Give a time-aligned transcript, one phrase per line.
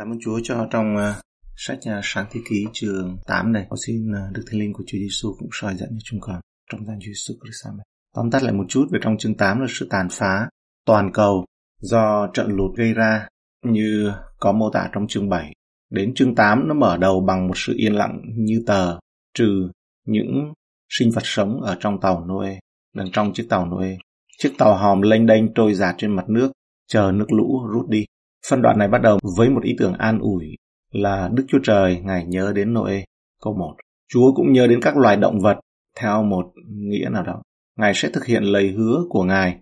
[0.00, 1.22] Cảm ơn Chúa cho trong uh,
[1.56, 3.66] sách uh, Sáng Thế Ký chương 8 này.
[3.70, 6.40] Có xin uh, Đức Thánh Linh của Chúa Giêsu cũng soi dẫn cho chúng con
[6.70, 7.66] trong danh Chúa Giêsu Christ.
[7.66, 7.80] Amen.
[8.14, 10.48] Tóm tắt lại một chút về trong chương 8 là sự tàn phá
[10.86, 11.44] toàn cầu
[11.80, 13.28] do trận lụt gây ra
[13.64, 15.52] như có mô tả trong chương 7.
[15.90, 18.98] Đến chương 8 nó mở đầu bằng một sự yên lặng như tờ,
[19.34, 19.70] trừ
[20.06, 20.52] những
[20.88, 22.58] sinh vật sống ở trong tàu Noe,
[22.96, 23.96] đằng trong chiếc tàu Noe.
[24.38, 26.52] Chiếc tàu hòm lênh đênh trôi dạt trên mặt nước,
[26.88, 28.04] chờ nước lũ rút đi.
[28.48, 30.56] Phân đoạn này bắt đầu với một ý tưởng an ủi
[30.90, 33.04] là Đức Chúa Trời Ngài nhớ đến Noe.
[33.42, 33.76] Câu 1.
[34.08, 35.60] Chúa cũng nhớ đến các loài động vật
[35.96, 37.42] theo một nghĩa nào đó.
[37.76, 39.58] Ngài sẽ thực hiện lời hứa của Ngài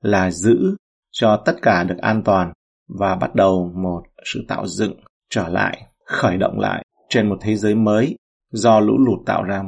[0.00, 0.76] là giữ
[1.10, 2.52] cho tất cả được an toàn
[2.88, 4.94] và bắt đầu một sự tạo dựng
[5.30, 8.16] trở lại, khởi động lại trên một thế giới mới
[8.52, 9.62] do lũ lụt tạo ra.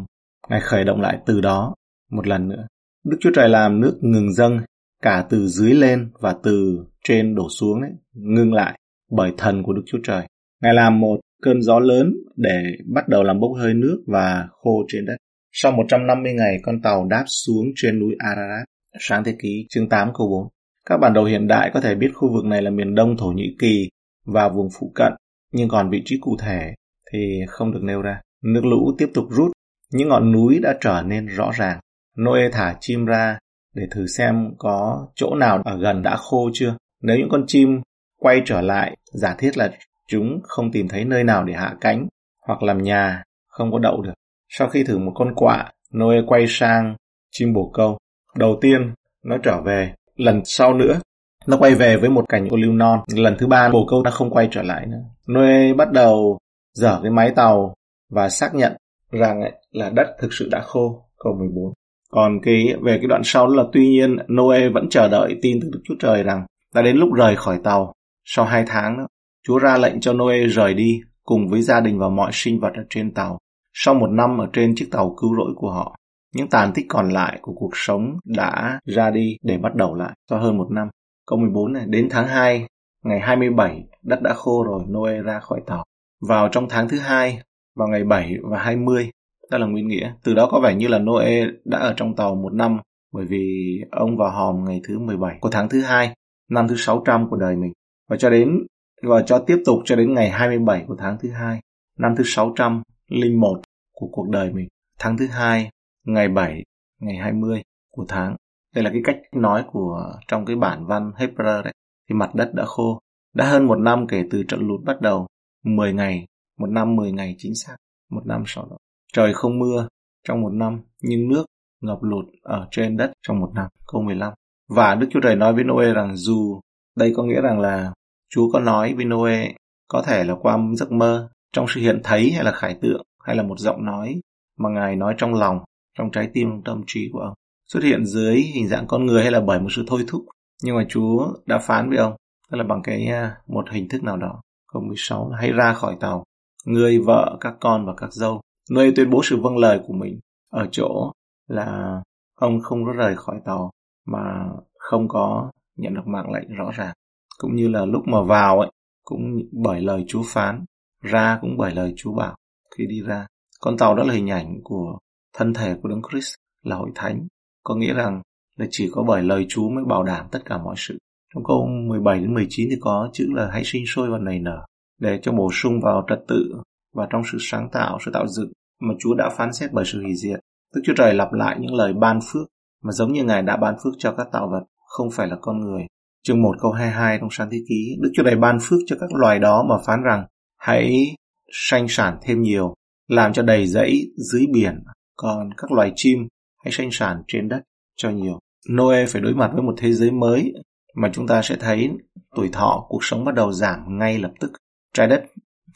[0.48, 1.74] Ngài khởi động lại từ đó
[2.10, 2.66] một lần nữa.
[3.04, 4.60] Đức Chúa Trời làm nước ngừng dâng
[5.04, 8.78] cả từ dưới lên và từ trên đổ xuống ấy, ngưng lại
[9.10, 10.26] bởi thần của Đức Chúa Trời.
[10.62, 14.84] Ngài làm một cơn gió lớn để bắt đầu làm bốc hơi nước và khô
[14.88, 15.16] trên đất.
[15.52, 18.66] Sau 150 ngày, con tàu đáp xuống trên núi Ararat.
[19.00, 20.48] Sáng thế ký chương 8 câu 4.
[20.86, 23.26] Các bản đồ hiện đại có thể biết khu vực này là miền đông Thổ
[23.26, 23.88] Nhĩ Kỳ
[24.26, 25.12] và vùng phụ cận,
[25.52, 26.74] nhưng còn vị trí cụ thể
[27.12, 28.20] thì không được nêu ra.
[28.44, 29.52] Nước lũ tiếp tục rút,
[29.92, 31.80] những ngọn núi đã trở nên rõ ràng.
[32.18, 33.38] Noe thả chim ra
[33.74, 36.76] để thử xem có chỗ nào ở gần đã khô chưa.
[37.02, 37.80] Nếu những con chim
[38.18, 39.70] quay trở lại, giả thiết là
[40.08, 42.06] chúng không tìm thấy nơi nào để hạ cánh
[42.46, 44.12] hoặc làm nhà, không có đậu được.
[44.48, 46.96] Sau khi thử một con quạ, Noe quay sang
[47.30, 47.98] chim bồ câu.
[48.36, 49.94] Đầu tiên, nó trở về.
[50.16, 51.00] Lần sau nữa,
[51.46, 53.00] nó quay về với một cảnh ô liu non.
[53.14, 55.02] Lần thứ ba, bồ câu đã không quay trở lại nữa.
[55.32, 56.38] Noe bắt đầu
[56.74, 57.74] dở cái máy tàu
[58.10, 58.72] và xác nhận
[59.10, 61.04] rằng ấy, là đất thực sự đã khô.
[61.18, 61.72] Câu 14.
[62.14, 65.60] Còn cái về cái đoạn sau đó là tuy nhiên Noe vẫn chờ đợi tin
[65.62, 67.92] từ Đức Chúa Trời rằng đã đến lúc rời khỏi tàu.
[68.24, 69.06] Sau hai tháng đó,
[69.46, 72.72] Chúa ra lệnh cho Noe rời đi cùng với gia đình và mọi sinh vật
[72.74, 73.38] ở trên tàu.
[73.72, 75.96] Sau một năm ở trên chiếc tàu cứu rỗi của họ,
[76.34, 80.12] những tàn tích còn lại của cuộc sống đã ra đi để bắt đầu lại
[80.30, 80.88] sau hơn một năm.
[81.26, 82.66] Câu 14 này, đến tháng 2,
[83.04, 85.84] ngày 27, đất đã khô rồi, Noe ra khỏi tàu.
[86.28, 87.38] Vào trong tháng thứ hai,
[87.76, 89.10] vào ngày 7 và 20,
[89.54, 90.12] tức là nguyên nghĩa.
[90.24, 92.78] Từ đó có vẻ như là Noe đã ở trong tàu một năm
[93.12, 96.14] bởi vì ông vào hòm ngày thứ 17 của tháng thứ hai,
[96.50, 97.72] năm thứ 600 của đời mình.
[98.08, 98.58] Và cho đến
[99.02, 101.60] và cho tiếp tục cho đến ngày 27 của tháng thứ hai,
[101.98, 103.60] năm thứ 601
[103.92, 104.68] của cuộc đời mình.
[104.98, 105.70] Tháng thứ hai,
[106.06, 106.62] ngày 7,
[107.00, 108.36] ngày 20 của tháng.
[108.74, 111.72] Đây là cái cách nói của trong cái bản văn Hebrew đấy.
[112.08, 113.00] Thì mặt đất đã khô.
[113.34, 115.26] Đã hơn một năm kể từ trận lụt bắt đầu.
[115.64, 116.26] 10 ngày,
[116.58, 117.76] một năm 10 ngày chính xác.
[118.10, 118.76] Một năm sau đó.
[119.14, 119.88] Trời không mưa
[120.28, 121.44] trong một năm, nhưng nước
[121.80, 123.68] ngập lụt ở trên đất trong một năm.
[123.86, 124.32] Câu 15.
[124.68, 126.60] Và Đức Chúa Trời nói với Noe rằng dù
[126.96, 127.92] đây có nghĩa rằng là
[128.30, 129.52] Chúa có nói với Noe
[129.88, 133.36] có thể là qua giấc mơ, trong sự hiện thấy hay là khải tượng, hay
[133.36, 134.20] là một giọng nói
[134.58, 135.58] mà Ngài nói trong lòng,
[135.98, 137.34] trong trái tim, trong tâm trí của ông.
[137.66, 140.24] Xuất hiện dưới hình dạng con người hay là bởi một sự thôi thúc.
[140.62, 142.16] Nhưng mà Chúa đã phán với ông,
[142.50, 144.40] tức là bằng cái à, một hình thức nào đó.
[144.72, 146.24] Câu 16 là hãy ra khỏi tàu,
[146.64, 148.40] người vợ, các con và các dâu.
[148.70, 150.20] Nơi tuyên bố sự vâng lời của mình
[150.50, 151.12] ở chỗ
[151.48, 152.00] là
[152.34, 153.70] ông không có rời khỏi tàu
[154.06, 154.48] mà
[154.78, 156.94] không có nhận được mạng lệnh rõ ràng.
[157.38, 158.70] Cũng như là lúc mà vào ấy,
[159.04, 160.64] cũng bởi lời Chúa phán,
[161.02, 162.36] ra cũng bởi lời Chúa bảo.
[162.76, 163.26] Khi đi ra,
[163.60, 164.98] con tàu đó là hình ảnh của
[165.32, 167.26] thân thể của Đấng Christ, là hội thánh.
[167.64, 168.22] Có nghĩa rằng
[168.56, 170.98] là chỉ có bởi lời Chúa mới bảo đảm tất cả mọi sự.
[171.34, 174.64] Trong câu 17 đến 19 thì có chữ là hãy sinh sôi và nảy nở
[175.00, 176.54] để cho bổ sung vào trật tự
[176.94, 180.02] và trong sự sáng tạo, sự tạo dựng mà Chúa đã phán xét bởi sự
[180.02, 180.40] hủy diệt.
[180.74, 182.48] Đức Chúa Trời lặp lại những lời ban phước
[182.82, 185.60] mà giống như Ngài đã ban phước cho các tạo vật, không phải là con
[185.60, 185.82] người.
[186.22, 189.12] Chương 1 câu 22 trong sáng thế ký, Đức Chúa Trời ban phước cho các
[189.14, 190.26] loài đó mà phán rằng
[190.58, 191.16] hãy
[191.52, 192.74] sanh sản thêm nhiều,
[193.08, 194.84] làm cho đầy rẫy dưới biển,
[195.16, 196.18] còn các loài chim
[196.64, 197.60] hãy sanh sản trên đất
[197.96, 198.38] cho nhiều.
[198.70, 200.52] Noe phải đối mặt với một thế giới mới
[200.94, 201.90] mà chúng ta sẽ thấy
[202.36, 204.52] tuổi thọ cuộc sống bắt đầu giảm ngay lập tức.
[204.94, 205.24] Trái đất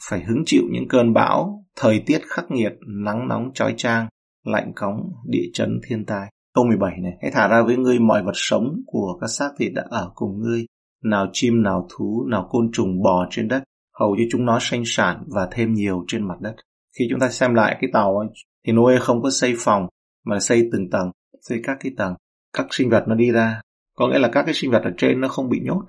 [0.09, 4.07] phải hứng chịu những cơn bão, thời tiết khắc nghiệt, nắng nóng chói chang,
[4.45, 6.29] lạnh cóng, địa chấn thiên tai.
[6.53, 9.73] Câu 17 này, hãy thả ra với ngươi mọi vật sống của các xác thịt
[9.73, 10.65] đã ở cùng ngươi,
[11.03, 13.63] nào chim, nào thú, nào côn trùng bò trên đất,
[13.99, 16.55] hầu như chúng nó sanh sản và thêm nhiều trên mặt đất.
[16.99, 18.27] Khi chúng ta xem lại cái tàu ấy,
[18.67, 19.87] thì Noe không có xây phòng,
[20.25, 22.13] mà xây từng tầng, xây các cái tầng.
[22.53, 23.61] Các sinh vật nó đi ra,
[23.97, 25.81] có nghĩa là các cái sinh vật ở trên nó không bị nhốt,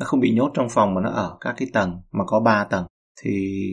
[0.00, 2.64] nó không bị nhốt trong phòng mà nó ở các cái tầng, mà có ba
[2.70, 2.86] tầng.
[3.22, 3.64] Thì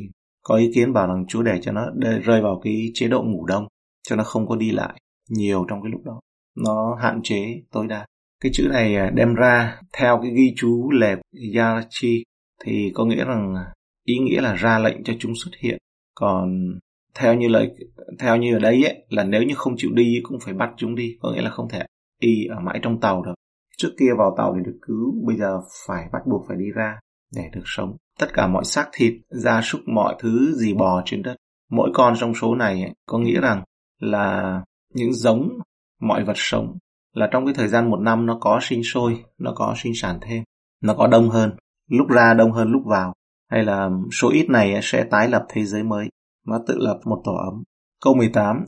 [0.44, 1.86] có ý kiến bảo rằng Chúa để cho nó
[2.24, 3.68] rơi vào cái chế độ ngủ đông,
[4.04, 6.20] cho nó không có đi lại nhiều trong cái lúc đó
[6.56, 8.06] nó hạn chế tối đa
[8.44, 11.20] cái chữ này à, đem ra theo cái ghi chú lẹp
[11.56, 12.24] Yarachi
[12.64, 13.74] thì có nghĩa rằng à,
[14.06, 15.78] ý nghĩa là ra lệnh cho chúng xuất hiện.
[16.16, 16.50] Còn
[17.16, 17.72] theo như lời
[18.20, 20.96] theo như ở đây ấy, là nếu như không chịu đi cũng phải bắt chúng
[20.96, 21.86] đi, có nghĩa là không thể
[22.20, 23.34] y ở mãi trong tàu được.
[23.78, 27.00] Trước kia vào tàu để được cứu, bây giờ phải bắt buộc phải đi ra
[27.36, 27.98] để được sống.
[28.20, 31.36] Tất cả mọi xác thịt, gia súc, mọi thứ gì bò trên đất.
[31.70, 33.64] Mỗi con trong số này ấy, có nghĩa rằng
[34.00, 34.62] là
[34.94, 35.50] những giống
[36.00, 36.78] mọi vật sống
[37.14, 40.20] là trong cái thời gian một năm nó có sinh sôi, nó có sinh sản
[40.22, 40.44] thêm,
[40.82, 41.56] nó có đông hơn,
[41.90, 43.14] lúc ra đông hơn lúc vào,
[43.52, 46.10] hay là số ít này sẽ tái lập thế giới mới,
[46.48, 47.64] nó tự lập một tổ ấm.
[48.04, 48.66] Câu 18,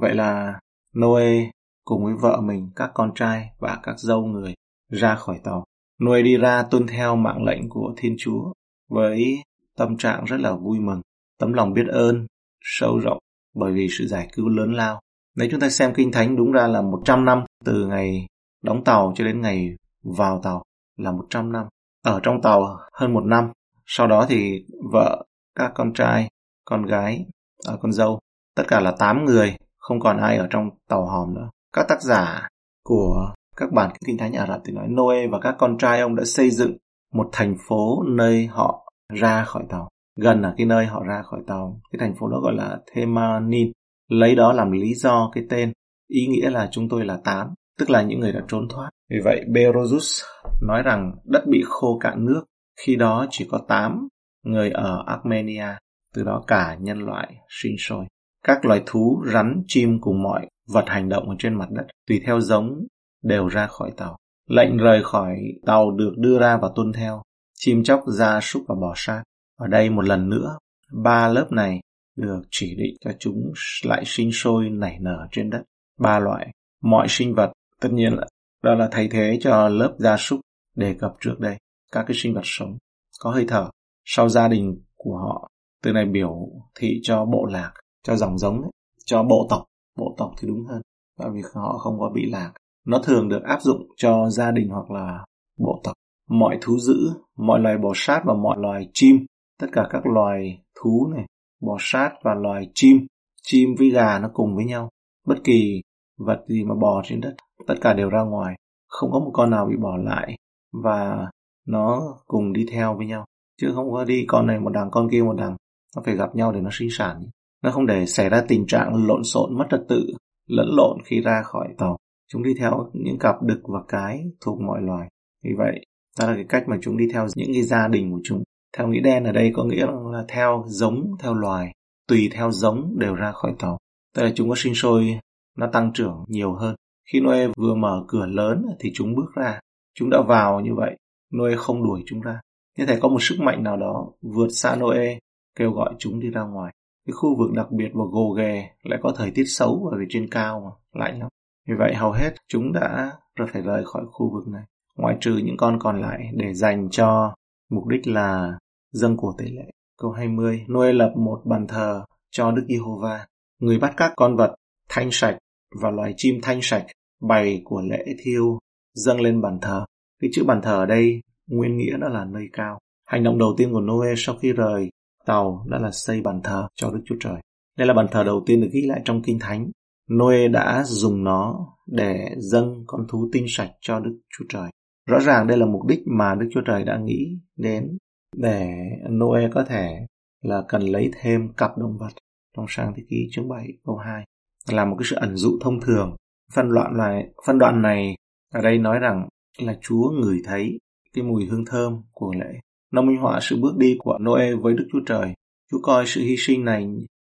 [0.00, 0.60] vậy là
[0.96, 1.50] Noe
[1.84, 4.54] cùng với vợ mình, các con trai và các dâu người
[4.92, 5.64] ra khỏi tàu.
[6.04, 8.52] Noe đi ra tuân theo mạng lệnh của Thiên Chúa
[8.88, 9.42] với
[9.76, 11.00] tâm trạng rất là vui mừng,
[11.38, 12.26] tấm lòng biết ơn,
[12.60, 13.18] sâu rộng
[13.54, 15.00] bởi vì sự giải cứu lớn lao.
[15.36, 18.26] Nếu chúng ta xem Kinh Thánh đúng ra là 100 năm từ ngày
[18.62, 20.62] đóng tàu cho đến ngày vào tàu
[20.96, 21.66] là 100 năm.
[22.02, 23.50] Ở trong tàu hơn một năm.
[23.86, 25.24] Sau đó thì vợ,
[25.54, 26.28] các con trai,
[26.64, 27.26] con gái,
[27.66, 28.20] à, con dâu,
[28.54, 31.50] tất cả là 8 người, không còn ai ở trong tàu hòm nữa.
[31.72, 32.48] Các tác giả
[32.84, 36.16] của các bản Kinh Thánh Ả Rập thì nói Noe và các con trai ông
[36.16, 36.76] đã xây dựng
[37.16, 39.88] một thành phố nơi họ ra khỏi tàu.
[40.20, 41.80] Gần ở cái nơi họ ra khỏi tàu.
[41.92, 43.72] Cái thành phố đó gọi là Themanin.
[44.10, 45.72] Lấy đó làm lý do cái tên.
[46.08, 47.48] Ý nghĩa là chúng tôi là tám,
[47.78, 48.90] tức là những người đã trốn thoát.
[49.10, 50.22] Vì vậy, Berosus
[50.62, 52.44] nói rằng đất bị khô cạn nước.
[52.80, 54.08] Khi đó chỉ có tám
[54.42, 55.68] người ở Armenia.
[56.14, 58.04] Từ đó cả nhân loại sinh sôi.
[58.44, 62.20] Các loài thú, rắn, chim cùng mọi vật hành động ở trên mặt đất, tùy
[62.26, 62.86] theo giống,
[63.22, 64.16] đều ra khỏi tàu.
[64.46, 67.22] Lệnh rời khỏi tàu được đưa ra và tuân theo.
[67.54, 69.22] Chim chóc, ra súc và bò sát.
[69.58, 70.58] Ở đây một lần nữa,
[70.92, 71.80] ba lớp này
[72.16, 73.52] được chỉ định cho chúng
[73.84, 75.62] lại sinh sôi nảy nở trên đất.
[75.98, 76.50] Ba loại,
[76.82, 78.26] mọi sinh vật, tất nhiên là
[78.62, 80.40] đó là thay thế cho lớp gia súc
[80.76, 81.56] đề cập trước đây.
[81.92, 82.78] Các cái sinh vật sống,
[83.20, 83.70] có hơi thở,
[84.04, 85.48] sau gia đình của họ.
[85.82, 87.72] Từ này biểu thị cho bộ lạc,
[88.02, 88.70] cho dòng giống, ấy,
[89.04, 89.64] cho bộ tộc.
[89.96, 90.82] Bộ tộc thì đúng hơn,
[91.18, 92.52] bởi vì họ không có bị lạc.
[92.86, 95.24] Nó thường được áp dụng cho gia đình hoặc là
[95.58, 95.94] bộ tộc.
[96.30, 99.26] Mọi thú dữ, mọi loài bò sát và mọi loài chim,
[99.60, 101.26] tất cả các loài thú này,
[101.60, 103.06] bò sát và loài chim,
[103.42, 104.88] chim với gà nó cùng với nhau.
[105.26, 105.82] Bất kỳ
[106.18, 107.34] vật gì mà bò trên đất,
[107.66, 108.56] tất cả đều ra ngoài,
[108.88, 110.36] không có một con nào bị bỏ lại
[110.82, 111.30] và
[111.66, 113.24] nó cùng đi theo với nhau.
[113.60, 115.56] Chứ không có đi con này một đằng con kia một đằng,
[115.96, 117.22] nó phải gặp nhau để nó sinh sản.
[117.62, 120.06] Nó không để xảy ra tình trạng lộn xộn mất trật tự,
[120.48, 121.96] lẫn lộn khi ra khỏi tàu.
[122.28, 125.08] Chúng đi theo những cặp đực và cái thuộc mọi loài.
[125.44, 125.86] Vì vậy,
[126.20, 128.42] đó là cái cách mà chúng đi theo những cái gia đình của chúng.
[128.76, 131.72] Theo nghĩa đen ở đây có nghĩa là theo giống, theo loài,
[132.08, 133.78] tùy theo giống đều ra khỏi tàu.
[134.14, 135.18] Tức là chúng có sinh sôi,
[135.56, 136.76] nó tăng trưởng nhiều hơn.
[137.12, 139.60] Khi Noe vừa mở cửa lớn thì chúng bước ra.
[139.94, 140.96] Chúng đã vào như vậy,
[141.34, 142.40] Noe không đuổi chúng ra.
[142.78, 145.18] Như thể có một sức mạnh nào đó vượt xa Noe,
[145.58, 146.72] kêu gọi chúng đi ra ngoài.
[147.06, 150.06] Cái khu vực đặc biệt và gồ ghề lại có thời tiết xấu bởi vì
[150.08, 151.28] trên cao mà, lạnh lắm.
[151.66, 153.12] Vì vậy hầu hết chúng đã
[153.52, 154.62] phải rời khỏi khu vực này,
[154.96, 157.34] ngoại trừ những con còn lại để dành cho
[157.70, 158.58] mục đích là
[158.92, 159.70] dâng của tế lễ.
[159.98, 163.26] Câu 20, Noe lập một bàn thờ cho Đức Giê-hô-va.
[163.58, 164.54] Người bắt các con vật
[164.88, 165.38] thanh sạch
[165.80, 166.86] và loài chim thanh sạch
[167.20, 168.58] bày của lễ thiêu
[168.94, 169.84] dâng lên bàn thờ.
[170.20, 172.78] Cái chữ bàn thờ ở đây nguyên nghĩa đó là nơi cao.
[173.06, 174.90] Hành động đầu tiên của Noe sau khi rời
[175.26, 177.40] tàu đó là xây bàn thờ cho Đức Chúa Trời.
[177.78, 179.70] Đây là bàn thờ đầu tiên được ghi lại trong Kinh Thánh.
[180.12, 184.70] Noe đã dùng nó để dâng con thú tinh sạch cho Đức Chúa Trời.
[185.06, 187.98] Rõ ràng đây là mục đích mà Đức Chúa Trời đã nghĩ đến
[188.36, 188.68] để
[189.10, 190.06] Noe có thể
[190.42, 192.12] là cần lấy thêm cặp động vật
[192.56, 194.24] trong sang thế ký chương 7 câu 2
[194.70, 196.16] là một cái sự ẩn dụ thông thường.
[196.54, 198.16] Phân đoạn này, phân đoạn này
[198.54, 200.78] ở đây nói rằng là Chúa ngửi thấy
[201.12, 202.60] cái mùi hương thơm của lễ.
[202.92, 205.34] Nó minh họa sự bước đi của Noe với Đức Chúa Trời.
[205.70, 206.86] Chúa coi sự hy sinh này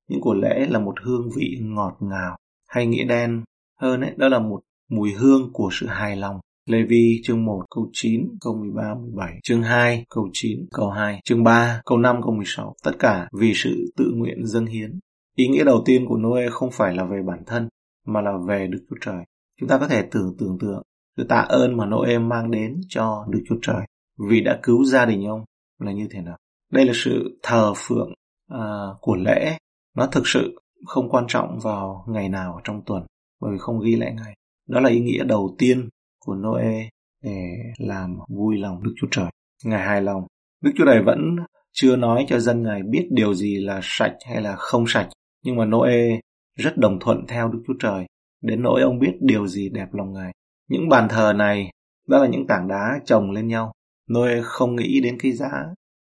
[0.09, 2.37] những của lễ là một hương vị ngọt ngào
[2.75, 3.43] hay nghĩa đen
[3.81, 6.41] hơn ấy, đó là một mùi hương của sự hài lòng.
[6.67, 11.21] Lê Vi chương 1 câu 9 câu 13 17 chương 2 câu 9 câu 2
[11.25, 14.99] chương 3 câu 5 câu 16 tất cả vì sự tự nguyện dâng hiến.
[15.37, 17.69] Ý nghĩa đầu tiên của Noe không phải là về bản thân
[18.07, 19.25] mà là về Đức Chúa Trời.
[19.61, 20.83] Chúng ta có thể tưởng tưởng tượng
[21.17, 23.87] sự tạ ơn mà Noe mang đến cho Đức Chúa Trời.
[24.31, 25.45] Vì đã cứu gia đình ông
[25.81, 26.37] là như thế nào?
[26.73, 28.13] Đây là sự thờ phượng
[28.55, 29.59] uh, của lễ.
[29.97, 33.07] Nó thực sự không quan trọng vào ngày nào trong tuần
[33.41, 34.35] bởi vì không ghi lại ngày
[34.69, 35.89] đó là ý nghĩa đầu tiên
[36.19, 36.89] của Noe
[37.23, 39.31] để làm vui lòng Đức Chúa Trời.
[39.65, 40.27] Ngài hài lòng.
[40.63, 41.37] Đức Chúa Trời vẫn
[41.73, 45.09] chưa nói cho dân Ngài biết điều gì là sạch hay là không sạch.
[45.45, 46.21] Nhưng mà Noe
[46.57, 48.07] rất đồng thuận theo Đức Chúa Trời.
[48.43, 50.33] Đến nỗi ông biết điều gì đẹp lòng Ngài.
[50.69, 51.71] Những bàn thờ này,
[52.09, 53.73] đó là những tảng đá chồng lên nhau.
[54.13, 55.51] Noe không nghĩ đến cái giá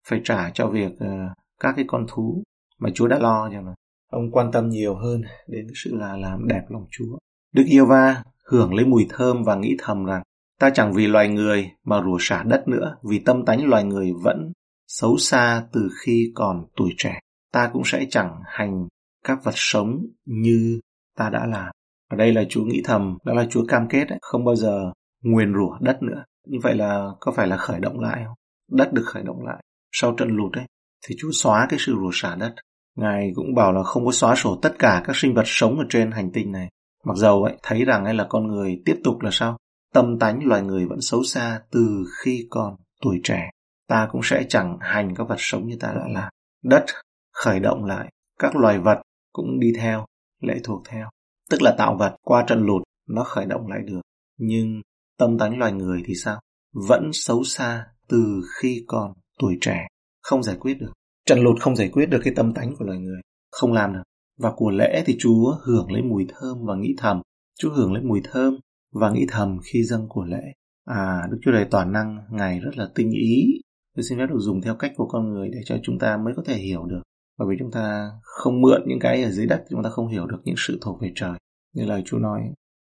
[0.08, 2.42] phải trả cho việc uh, các cái con thú
[2.78, 3.74] mà Chúa đã lo cho mà.
[4.10, 7.18] Ông quan tâm nhiều hơn đến sự là làm đẹp lòng Chúa.
[7.52, 10.22] Đức yêu va hưởng lấy mùi thơm và nghĩ thầm rằng
[10.58, 14.12] ta chẳng vì loài người mà rủa xả đất nữa vì tâm tánh loài người
[14.22, 14.52] vẫn
[14.88, 17.18] xấu xa từ khi còn tuổi trẻ.
[17.52, 18.88] Ta cũng sẽ chẳng hành
[19.24, 20.80] các vật sống như
[21.16, 21.72] ta đã làm.
[22.10, 24.92] Ở đây là Chúa nghĩ thầm, đó là Chúa cam kết ấy, không bao giờ
[25.22, 26.24] nguyền rủa đất nữa.
[26.46, 28.36] Như vậy là có phải là khởi động lại không?
[28.70, 29.62] Đất được khởi động lại.
[29.92, 30.66] Sau trận lụt ấy,
[31.06, 32.54] thì Chúa xóa cái sự rủa xả đất.
[33.00, 35.84] Ngài cũng bảo là không có xóa sổ tất cả các sinh vật sống ở
[35.88, 36.68] trên hành tinh này.
[37.04, 39.56] Mặc dầu ấy, thấy rằng ấy là con người tiếp tục là sao?
[39.94, 43.50] Tâm tánh loài người vẫn xấu xa từ khi còn tuổi trẻ.
[43.88, 46.30] Ta cũng sẽ chẳng hành các vật sống như ta đã làm.
[46.64, 46.84] Đất
[47.32, 49.02] khởi động lại, các loài vật
[49.32, 50.06] cũng đi theo,
[50.40, 51.08] lệ thuộc theo.
[51.50, 54.00] Tức là tạo vật qua trận lụt nó khởi động lại được.
[54.38, 54.80] Nhưng
[55.18, 56.40] tâm tánh loài người thì sao?
[56.88, 59.86] Vẫn xấu xa từ khi còn tuổi trẻ,
[60.22, 60.92] không giải quyết được.
[61.26, 64.02] Trận lụt không giải quyết được cái tâm tánh của loài người, không làm được.
[64.38, 67.20] Và của lễ thì Chúa hưởng lấy mùi thơm và nghĩ thầm.
[67.58, 68.56] Chúa hưởng lấy mùi thơm
[68.92, 70.42] và nghĩ thầm khi dâng của lễ.
[70.84, 73.60] À, Đức Chúa Trời toàn năng, Ngài rất là tinh ý.
[73.96, 76.34] Tôi xin phép được dùng theo cách của con người để cho chúng ta mới
[76.36, 77.02] có thể hiểu được.
[77.38, 80.26] Bởi vì chúng ta không mượn những cái ở dưới đất, chúng ta không hiểu
[80.26, 81.32] được những sự thuộc về trời.
[81.74, 82.40] Như lời Chúa nói,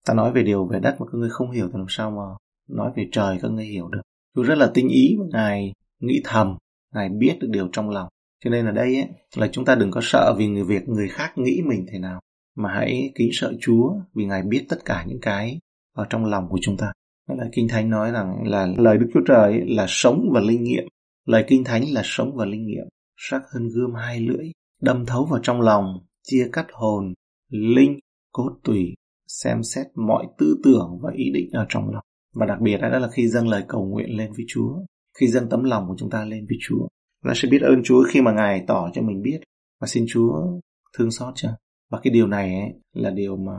[0.07, 2.23] ta nói về điều về đất mà các ngươi không hiểu thì làm sao mà
[2.77, 4.01] nói về trời các ngươi hiểu được.
[4.37, 6.57] Chúa rất là tinh ý và Ngài nghĩ thầm,
[6.95, 8.09] Ngài biết được điều trong lòng.
[8.45, 11.09] Cho nên ở đây ấy, là chúng ta đừng có sợ vì người việc người
[11.09, 12.21] khác nghĩ mình thế nào,
[12.57, 15.59] mà hãy kính sợ Chúa vì Ngài biết tất cả những cái
[15.95, 16.93] ở trong lòng của chúng ta.
[17.29, 20.65] Đó là Kinh Thánh nói rằng là lời Đức Chúa Trời là sống và linh
[20.65, 20.85] nghiệm.
[21.27, 22.85] Lời Kinh Thánh là sống và linh nghiệm,
[23.17, 24.51] sắc hơn gươm hai lưỡi,
[24.83, 25.85] đâm thấu vào trong lòng,
[26.23, 27.15] chia cắt hồn,
[27.51, 27.99] linh,
[28.33, 28.95] cốt tủy,
[29.29, 32.05] xem xét mọi tư tưởng và ý định ở trong lòng.
[32.35, 34.75] Và đặc biệt đó là khi dâng lời cầu nguyện lên với Chúa,
[35.19, 36.89] khi dâng tấm lòng của chúng ta lên với Chúa.
[37.23, 39.41] Là sẽ biết ơn Chúa khi mà Ngài tỏ cho mình biết
[39.81, 40.33] và xin Chúa
[40.99, 41.49] thương xót cho.
[41.91, 43.53] Và cái điều này ấy, là điều mà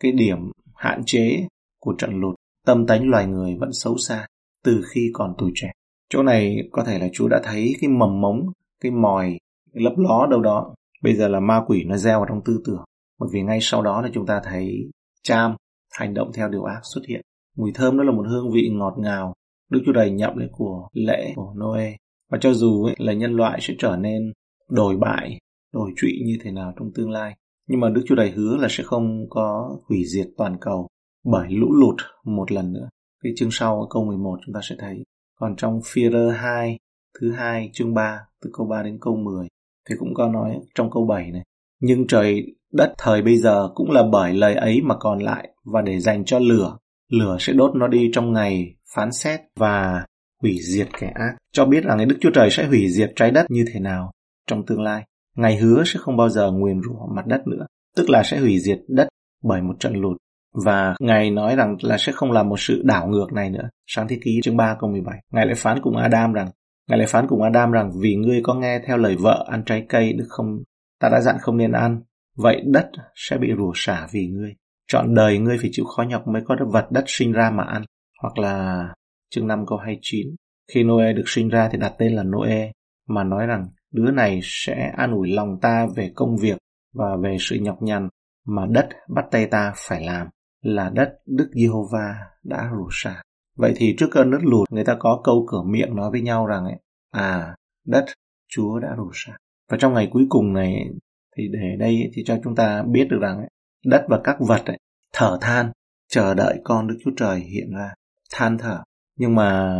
[0.00, 0.38] cái điểm
[0.74, 1.46] hạn chế
[1.80, 2.34] của trận lụt
[2.66, 4.26] tâm tánh loài người vẫn xấu xa
[4.64, 5.70] từ khi còn tuổi trẻ.
[6.08, 8.40] Chỗ này có thể là Chúa đã thấy cái mầm mống,
[8.80, 9.38] cái mòi
[9.74, 10.74] cái lấp ló đâu đó.
[11.02, 12.84] Bây giờ là ma quỷ nó gieo vào trong tư tưởng.
[13.20, 14.90] Bởi vì ngay sau đó là chúng ta thấy
[15.22, 15.56] Cham
[15.92, 17.20] hành động theo điều ác xuất hiện.
[17.56, 19.34] Mùi thơm đó là một hương vị ngọt ngào.
[19.70, 21.96] Đức Chúa Trời nhậm lấy của lễ của Noe.
[22.30, 24.32] Và cho dù ấy, là nhân loại sẽ trở nên
[24.68, 25.38] đổi bại,
[25.72, 27.36] đổi trụy như thế nào trong tương lai.
[27.68, 30.88] Nhưng mà Đức Chúa Trời hứa là sẽ không có hủy diệt toàn cầu
[31.24, 32.88] bởi lũ lụt một lần nữa.
[33.22, 35.02] Cái chương sau câu 11 chúng ta sẽ thấy.
[35.38, 36.78] Còn trong Führer 2,
[37.20, 39.48] thứ hai chương 3, từ câu 3 đến câu 10,
[39.88, 41.42] thì cũng có nói trong câu 7 này.
[41.80, 45.82] Nhưng trời đất thời bây giờ cũng là bởi lời ấy mà còn lại và
[45.82, 46.76] để dành cho lửa.
[47.12, 50.06] Lửa sẽ đốt nó đi trong ngày phán xét và
[50.42, 51.36] hủy diệt kẻ ác.
[51.52, 54.10] Cho biết rằng Đức Chúa Trời sẽ hủy diệt trái đất như thế nào
[54.46, 55.04] trong tương lai.
[55.36, 57.66] Ngài hứa sẽ không bao giờ nguyền rủa mặt đất nữa,
[57.96, 59.08] tức là sẽ hủy diệt đất
[59.44, 60.16] bởi một trận lụt.
[60.64, 63.68] Và Ngài nói rằng là sẽ không làm một sự đảo ngược này nữa.
[63.86, 65.18] Sáng thế ký chương 3 câu 17.
[65.32, 66.50] Ngài lại phán cùng Adam rằng
[66.88, 69.86] Ngài lại phán cùng Adam rằng vì ngươi có nghe theo lời vợ ăn trái
[69.88, 70.58] cây đức không
[71.00, 72.00] ta đã dặn không nên ăn
[72.36, 74.54] vậy đất sẽ bị rủa xả vì ngươi
[74.88, 77.82] chọn đời ngươi phải chịu khó nhọc mới có vật đất sinh ra mà ăn
[78.22, 78.88] hoặc là
[79.30, 80.26] chương 5 câu 29
[80.72, 82.70] khi Noe được sinh ra thì đặt tên là Noe
[83.08, 86.58] mà nói rằng đứa này sẽ an ủi lòng ta về công việc
[86.94, 88.08] và về sự nhọc nhằn
[88.46, 90.28] mà đất bắt tay ta phải làm
[90.62, 93.22] là đất Đức Giê-hô-va đã rủ xả.
[93.56, 96.46] Vậy thì trước cơn nước lụt người ta có câu cửa miệng nói với nhau
[96.46, 96.76] rằng ấy,
[97.10, 97.56] à
[97.86, 98.04] đất
[98.48, 99.36] Chúa đã rủ xả.
[99.70, 100.88] Và trong ngày cuối cùng này
[101.36, 103.48] thì để đây thì cho chúng ta biết được rằng ấy,
[103.84, 104.78] đất và các vật ấy,
[105.12, 105.72] thở than
[106.08, 107.94] chờ đợi con Đức Chúa Trời hiện ra
[108.32, 108.82] than thở
[109.16, 109.76] nhưng mà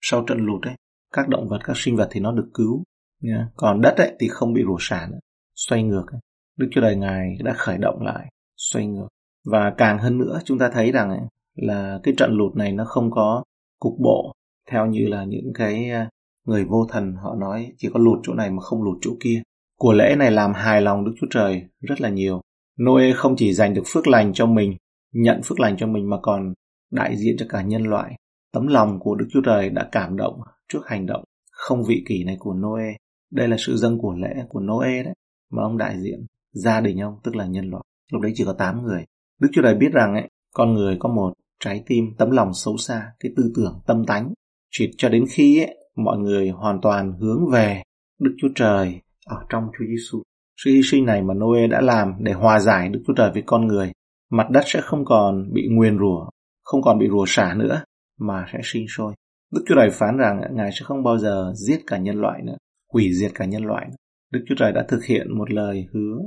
[0.00, 0.74] sau trận lụt ấy
[1.12, 2.82] các động vật các sinh vật thì nó được cứu
[3.22, 3.48] nha.
[3.56, 5.18] còn đất ấy thì không bị rủa xả nữa
[5.54, 6.20] xoay ngược ấy.
[6.56, 8.26] Đức Chúa Trời Ngài đã khởi động lại
[8.56, 9.08] xoay ngược
[9.44, 11.20] và càng hơn nữa chúng ta thấy rằng ấy,
[11.54, 13.44] là cái trận lụt này nó không có
[13.78, 14.32] cục bộ
[14.70, 16.08] theo như là những cái à,
[16.44, 19.42] người vô thần họ nói chỉ có lụt chỗ này mà không lụt chỗ kia
[19.78, 22.40] của lễ này làm hài lòng Đức Chúa Trời rất là nhiều
[22.82, 24.76] Noe không chỉ giành được phước lành cho mình
[25.12, 26.54] nhận phước lành cho mình mà còn
[26.90, 28.16] đại diện cho cả nhân loại
[28.56, 32.24] tấm lòng của Đức Chúa Trời đã cảm động trước hành động không vị kỷ
[32.24, 32.96] này của Noe.
[33.32, 35.14] Đây là sự dâng của lễ của Noe đấy
[35.52, 37.82] mà ông đại diện gia đình ông tức là nhân loại.
[38.12, 39.04] Lúc đấy chỉ có 8 người.
[39.40, 42.76] Đức Chúa Trời biết rằng ấy, con người có một trái tim tấm lòng xấu
[42.76, 44.32] xa cái tư tưởng tâm tánh.
[44.70, 47.82] Chỉ cho đến khi ấy, mọi người hoàn toàn hướng về
[48.20, 50.22] Đức Chúa Trời ở trong Chúa Giêsu.
[50.64, 53.42] Sự hy sinh này mà Noe đã làm để hòa giải Đức Chúa Trời với
[53.46, 53.92] con người,
[54.30, 56.28] mặt đất sẽ không còn bị nguyền rủa,
[56.64, 57.82] không còn bị rủa xả nữa,
[58.20, 59.14] mà sẽ sinh sôi.
[59.52, 62.56] Đức Chúa Trời phán rằng Ngài sẽ không bao giờ giết cả nhân loại nữa,
[62.92, 63.96] hủy diệt cả nhân loại nữa.
[64.32, 66.18] Đức Chúa Trời đã thực hiện một lời hứa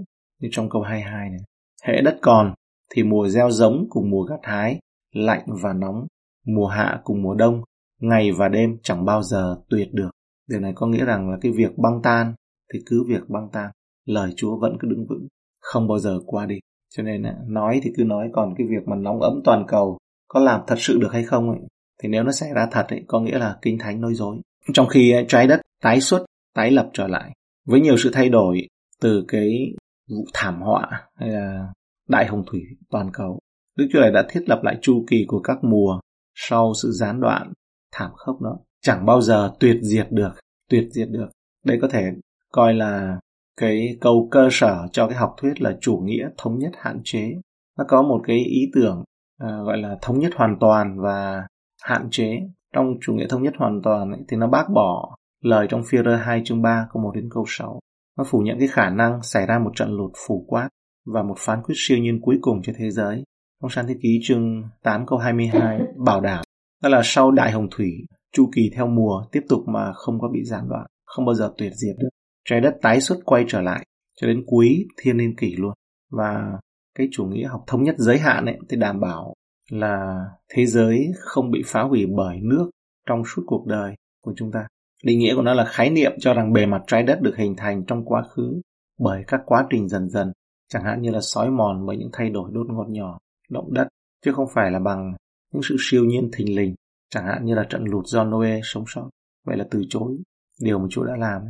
[0.42, 1.40] như trong câu 22 này.
[1.84, 2.54] Hễ đất còn
[2.96, 4.80] thì mùa gieo giống cùng mùa gặt hái,
[5.14, 6.08] lạnh và nóng,
[6.46, 7.62] mùa hạ cùng mùa đông,
[8.00, 10.10] ngày và đêm chẳng bao giờ tuyệt được.
[10.50, 12.34] Điều này có nghĩa rằng là cái việc băng tan
[12.74, 13.72] thì cứ việc băng tan,
[14.06, 15.28] lời Chúa vẫn cứ đứng vững,
[15.60, 16.60] không bao giờ qua đi.
[16.96, 20.40] Cho nên nói thì cứ nói còn cái việc mà nóng ấm toàn cầu có
[20.40, 21.60] làm thật sự được hay không ấy,
[22.04, 24.38] thì nếu nó xảy ra thật ấy, có nghĩa là kinh thánh nói dối.
[24.74, 26.26] Trong khi ờ, trái đất tái xuất,
[26.56, 27.32] tái lập trở lại
[27.66, 28.68] với nhiều sự thay đổi
[29.02, 29.74] từ cái
[30.10, 31.68] vụ thảm họa hay là
[32.10, 33.40] đại hồng thủy toàn cầu.
[33.78, 36.00] Đức Chúa Trời đã thiết lập lại chu kỳ của các mùa
[36.36, 37.54] sau sự gián đoạn
[37.92, 38.58] thảm khốc đó.
[38.82, 40.32] Chẳng bao giờ tuyệt diệt được,
[40.70, 41.30] tuyệt diệt được.
[41.66, 42.04] Đây có thể
[42.52, 43.20] coi là
[43.58, 47.32] cái câu cơ sở cho cái học thuyết là chủ nghĩa thống nhất hạn chế.
[47.78, 49.04] Nó có một cái ý tưởng
[49.38, 51.48] à, gọi là thống nhất hoàn toàn và
[51.84, 52.40] hạn chế.
[52.74, 56.18] Trong chủ nghĩa thống nhất hoàn toàn ấy, thì nó bác bỏ lời trong Führer
[56.18, 57.80] 2 chương 3 câu 1 đến câu 6.
[58.18, 60.70] Nó phủ nhận cái khả năng xảy ra một trận lụt phủ quát
[61.06, 63.24] và một phán quyết siêu nhiên cuối cùng cho thế giới.
[63.62, 66.44] Trong sáng thế ký chương 8 câu 22 bảo đảm
[66.84, 67.92] đó là sau đại hồng thủy,
[68.34, 71.54] chu kỳ theo mùa tiếp tục mà không có bị gián đoạn, không bao giờ
[71.58, 72.10] tuyệt diệt được.
[72.50, 73.86] Trái đất tái xuất quay trở lại
[74.22, 75.74] cho đến cuối thiên niên kỷ luôn.
[76.12, 76.60] Và
[76.96, 79.34] cái chủ nghĩa học thống nhất giới hạn ấy thì đảm bảo
[79.72, 82.70] là thế giới không bị phá hủy bởi nước
[83.06, 84.68] trong suốt cuộc đời của chúng ta.
[85.04, 87.56] Định nghĩa của nó là khái niệm cho rằng bề mặt trái đất được hình
[87.56, 88.62] thành trong quá khứ
[89.00, 90.32] bởi các quá trình dần dần,
[90.68, 93.18] chẳng hạn như là sói mòn bởi những thay đổi đột ngột nhỏ,
[93.50, 93.88] động đất,
[94.26, 95.14] chứ không phải là bằng
[95.54, 96.76] những sự siêu nhiên thình lình,
[97.10, 99.10] chẳng hạn như là trận lụt do Noe sống sót.
[99.46, 100.18] Vậy là từ chối
[100.62, 101.42] điều mà Chúa đã làm,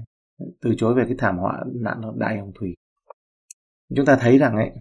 [0.62, 2.76] từ chối về cái thảm họa nạn đại hồng thủy.
[3.96, 4.72] Chúng ta thấy rằng ấy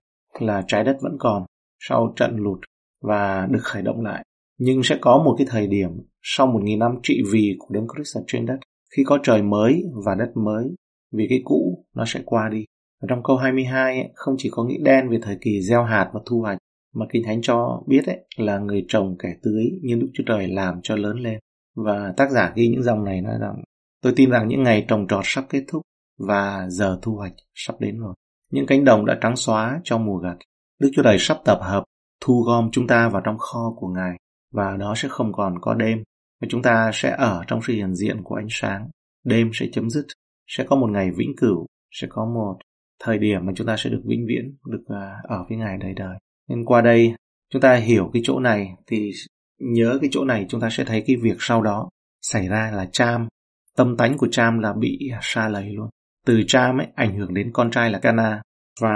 [0.40, 1.44] là trái đất vẫn còn
[1.80, 2.58] sau trận lụt
[3.02, 4.24] và được khởi động lại.
[4.58, 5.90] Nhưng sẽ có một cái thời điểm
[6.22, 8.58] sau một nghìn năm trị vì của Đấng Christ trên đất
[8.96, 10.64] khi có trời mới và đất mới
[11.12, 12.64] vì cái cũ nó sẽ qua đi.
[13.00, 16.10] Ở trong câu 22 ấy, không chỉ có nghĩa đen về thời kỳ gieo hạt
[16.14, 16.58] và thu hoạch
[16.94, 20.48] mà Kinh Thánh cho biết ấy, là người trồng kẻ tưới như Đức Chúa Trời
[20.48, 21.38] làm cho lớn lên.
[21.76, 23.62] Và tác giả ghi những dòng này nói rằng
[24.02, 25.82] tôi tin rằng những ngày trồng trọt sắp kết thúc
[26.18, 28.14] và giờ thu hoạch sắp đến rồi.
[28.50, 30.36] Những cánh đồng đã trắng xóa cho mùa gặt.
[30.80, 31.84] Đức Chúa Trời sắp tập hợp
[32.20, 34.16] thu gom chúng ta vào trong kho của Ngài
[34.52, 36.02] và đó sẽ không còn có đêm
[36.40, 38.88] và chúng ta sẽ ở trong sự hiện diện của ánh sáng.
[39.24, 40.06] Đêm sẽ chấm dứt,
[40.46, 42.58] sẽ có một ngày vĩnh cửu, sẽ có một
[43.00, 45.92] thời điểm mà chúng ta sẽ được vĩnh viễn, được à, ở với Ngài đời
[45.92, 46.18] đời.
[46.48, 47.14] Nên qua đây,
[47.50, 49.12] chúng ta hiểu cái chỗ này thì
[49.58, 51.88] nhớ cái chỗ này chúng ta sẽ thấy cái việc sau đó
[52.22, 53.28] xảy ra là Cham.
[53.76, 55.88] Tâm tánh của Cham là bị xa lầy luôn.
[56.26, 58.42] Từ Cham ấy ảnh hưởng đến con trai là Cana
[58.80, 58.90] và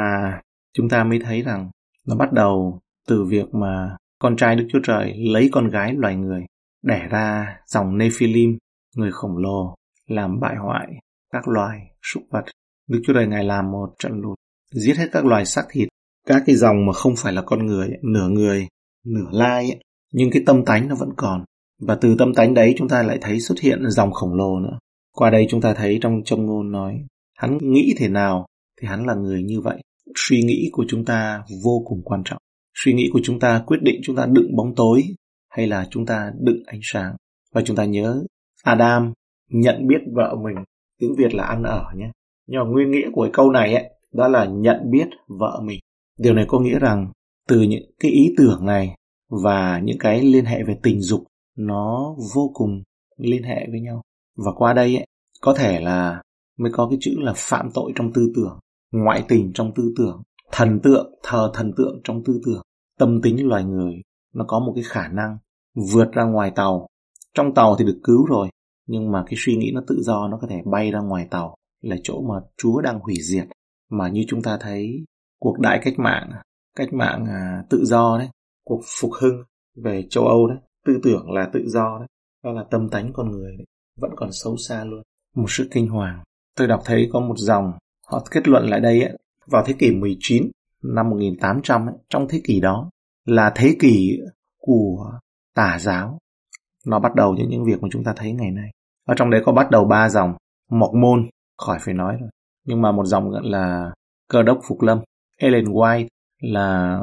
[0.72, 1.70] chúng ta mới thấy rằng
[2.06, 6.16] nó bắt đầu từ việc mà con trai Đức Chúa Trời lấy con gái loài
[6.16, 6.46] người,
[6.82, 8.58] đẻ ra dòng Nephilim,
[8.96, 9.74] người khổng lồ,
[10.08, 10.86] làm bại hoại
[11.32, 12.44] các loài súc vật.
[12.88, 14.38] Đức Chúa Trời Ngài làm một trận lụt,
[14.74, 15.88] giết hết các loài xác thịt,
[16.26, 18.68] các cái dòng mà không phải là con người, nửa người,
[19.06, 19.80] nửa lai, ấy.
[20.12, 21.44] nhưng cái tâm tánh nó vẫn còn.
[21.80, 24.78] Và từ tâm tánh đấy chúng ta lại thấy xuất hiện dòng khổng lồ nữa.
[25.12, 27.06] Qua đây chúng ta thấy trong trong ngôn nói,
[27.38, 28.46] hắn nghĩ thế nào
[28.80, 29.82] thì hắn là người như vậy.
[30.16, 32.42] Suy nghĩ của chúng ta vô cùng quan trọng
[32.74, 35.04] suy nghĩ của chúng ta quyết định chúng ta đựng bóng tối
[35.50, 37.16] hay là chúng ta đựng ánh sáng.
[37.52, 38.24] Và chúng ta nhớ
[38.62, 39.12] Adam
[39.50, 40.64] nhận biết vợ mình.
[40.98, 42.11] Tiếng Việt là ăn ở nhé.
[42.46, 45.80] Nhưng mà nguyên nghĩa của cái câu này ấy đó là nhận biết vợ mình.
[46.18, 47.12] Điều này có nghĩa rằng
[47.48, 48.94] từ những cái ý tưởng này
[49.44, 51.24] và những cái liên hệ về tình dục
[51.56, 52.82] nó vô cùng
[53.18, 54.02] liên hệ với nhau.
[54.37, 55.06] Và qua đây ấy,
[55.40, 56.22] có thể là
[56.58, 58.58] mới có cái chữ là phạm tội trong tư tưởng
[58.92, 62.62] ngoại tình trong tư tưởng thần tượng thờ thần tượng trong tư tưởng.
[62.98, 63.94] Tâm tính loài người
[64.34, 65.38] nó có một cái khả năng
[65.92, 66.86] vượt ra ngoài tàu.
[67.34, 68.48] Trong tàu thì được cứu rồi
[68.86, 71.56] nhưng mà cái suy nghĩ nó tự do nó có thể bay ra ngoài tàu
[71.80, 73.48] là chỗ mà chúa đang hủy diệt.
[73.90, 75.04] Mà như chúng ta thấy
[75.38, 76.30] cuộc đại cách mạng
[76.76, 78.28] cách mạng à, tự do đấy
[78.64, 79.42] cuộc phục hưng
[79.84, 82.08] về châu âu đấy tư tưởng là tự do đấy
[82.44, 83.66] đó là tâm tánh con người đấy
[84.00, 85.02] vẫn còn sâu xa luôn.
[85.36, 86.22] Một sự kinh hoàng.
[86.56, 87.72] Tôi đọc thấy có một dòng
[88.06, 90.50] họ kết luận lại đây ấy, vào thế kỷ 19
[90.83, 92.90] năm 1800 ấy, trong thế kỷ đó
[93.24, 94.18] là thế kỷ
[94.59, 95.12] của
[95.55, 96.18] tà giáo.
[96.87, 98.70] Nó bắt đầu những những việc mà chúng ta thấy ngày nay.
[99.09, 100.35] Ở trong đấy có bắt đầu ba dòng,
[100.70, 101.28] mộc môn,
[101.59, 102.31] khỏi phải nói rồi.
[102.66, 103.92] Nhưng mà một dòng là
[104.28, 104.98] cơ đốc phục lâm.
[105.37, 106.07] Ellen White
[106.40, 107.00] là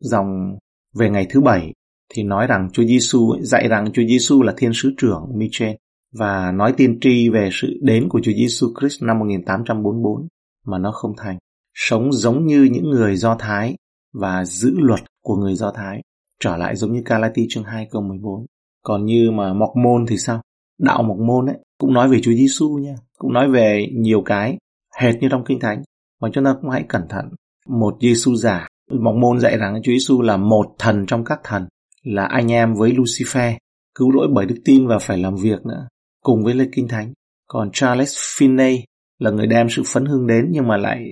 [0.00, 0.58] dòng
[0.94, 1.72] về ngày thứ bảy
[2.14, 5.74] thì nói rằng Chúa Giêsu dạy rằng Chúa Giêsu là thiên sứ trưởng michel
[6.12, 10.28] và nói tiên tri về sự đến của Chúa Giêsu Christ năm 1844
[10.66, 11.38] mà nó không thành
[11.82, 13.76] sống giống như những người Do Thái
[14.12, 16.00] và giữ luật của người Do Thái,
[16.40, 18.46] trở lại giống như Galati chương 2 câu 14.
[18.84, 20.40] Còn như mà Mọc Môn thì sao?
[20.78, 24.58] Đạo Mọc Môn ấy cũng nói về Chúa Giêsu nha, cũng nói về nhiều cái
[24.96, 25.82] hệt như trong Kinh Thánh.
[26.20, 27.24] mà chúng ta cũng hãy cẩn thận.
[27.68, 31.68] Một Giêsu giả, mọc môn dạy rằng Chúa Giêsu là một thần trong các thần,
[32.02, 33.56] là anh em với Lucifer,
[33.94, 35.88] cứu lỗi bởi đức tin và phải làm việc nữa,
[36.22, 37.12] cùng với lời Kinh Thánh.
[37.46, 38.78] Còn Charles Finney
[39.18, 41.10] là người đem sự phấn hưng đến nhưng mà lại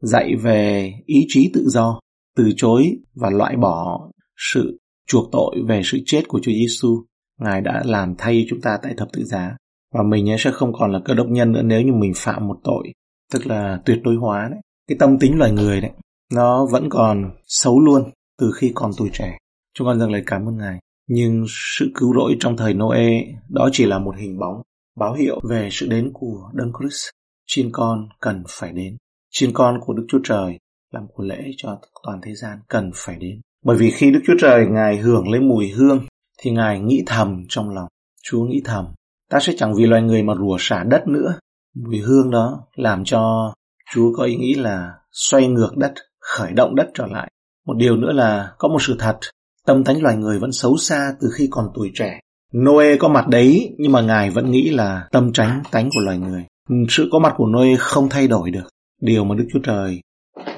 [0.00, 2.00] dạy về ý chí tự do,
[2.36, 7.04] từ chối và loại bỏ sự chuộc tội về sự chết của Chúa Giêsu.
[7.40, 9.56] Ngài đã làm thay chúng ta tại thập tự giá.
[9.94, 12.56] Và mình sẽ không còn là cơ đốc nhân nữa nếu như mình phạm một
[12.64, 12.92] tội
[13.32, 14.60] tức là tuyệt đối hóa đấy.
[14.88, 15.90] Cái tâm tính loài người đấy
[16.34, 19.38] nó vẫn còn xấu luôn từ khi còn tuổi trẻ.
[19.74, 20.78] Chúng con dâng lời cảm ơn ngài.
[21.08, 23.10] Nhưng sự cứu rỗi trong thời Noe
[23.48, 24.62] đó chỉ là một hình bóng
[24.98, 27.08] báo hiệu về sự đến của Đấng Christ.
[27.46, 28.96] Xin con cần phải đến
[29.38, 30.58] chiên con của Đức Chúa Trời
[30.92, 34.36] làm của lễ cho toàn thế gian cần phải đến bởi vì khi Đức Chúa
[34.40, 36.06] Trời ngài hưởng lấy mùi hương
[36.38, 37.88] thì ngài nghĩ thầm trong lòng
[38.22, 38.86] Chúa nghĩ thầm
[39.30, 41.38] ta sẽ chẳng vì loài người mà rủa xả đất nữa
[41.74, 43.52] mùi hương đó làm cho
[43.94, 47.32] Chúa có ý nghĩ là xoay ngược đất, khởi động đất trở lại.
[47.66, 49.18] Một điều nữa là có một sự thật,
[49.66, 52.20] tâm tánh loài người vẫn xấu xa từ khi còn tuổi trẻ.
[52.54, 56.18] Noe có mặt đấy nhưng mà Ngài vẫn nghĩ là tâm tránh tánh của loài
[56.18, 56.44] người.
[56.88, 58.68] Sự có mặt của Noe không thay đổi được.
[59.00, 60.00] Điều mà Đức Chúa Trời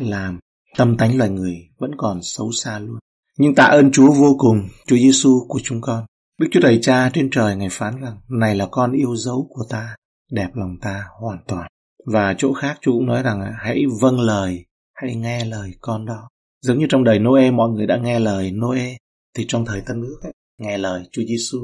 [0.00, 0.38] làm,
[0.76, 2.98] tâm tánh loài người vẫn còn xấu xa luôn.
[3.38, 6.05] Nhưng tạ ơn Chúa vô cùng, Chúa Giêsu của chúng con.
[6.38, 9.64] Đức Chúa Trời Cha trên trời Ngài phán rằng, này là con yêu dấu của
[9.70, 9.96] ta,
[10.31, 11.68] đẹp lòng ta hoàn toàn.
[12.07, 16.29] Và chỗ khác Chúa cũng nói rằng hãy vâng lời, hãy nghe lời con đó.
[16.62, 18.96] Giống như trong đời Noe mọi người đã nghe lời Noe,
[19.37, 21.59] thì trong thời Tân Ước ấy, nghe lời Chúa Giêsu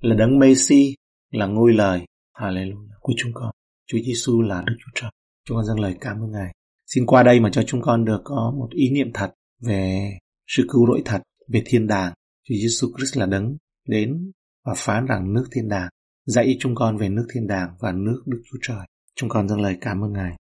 [0.00, 0.94] là đấng Messi,
[1.30, 2.00] là ngôi lời
[2.38, 3.50] Hallelujah của chúng con.
[3.86, 5.10] Chúa Giêsu là Đức Chúa Trời.
[5.48, 6.52] Chúng con dâng lời cảm ơn Ngài.
[6.86, 10.10] Xin qua đây mà cho chúng con được có một ý niệm thật về
[10.46, 12.12] sự cứu rỗi thật, về thiên đàng.
[12.48, 13.56] Chúa Giêsu Christ là đấng
[13.88, 14.32] đến
[14.64, 15.88] và phán rằng nước thiên đàng
[16.26, 18.86] dạy chúng con về nước thiên đàng và nước Đức Chúa Trời.
[19.16, 20.36] Chúng con dâng lời cảm ơn Ngài